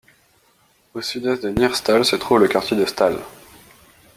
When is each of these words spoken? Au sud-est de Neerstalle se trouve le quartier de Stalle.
Au 0.95 1.01
sud-est 1.03 1.43
de 1.43 1.49
Neerstalle 1.49 2.05
se 2.05 2.15
trouve 2.15 2.39
le 2.39 2.47
quartier 2.47 2.75
de 2.75 2.85
Stalle. 2.85 3.19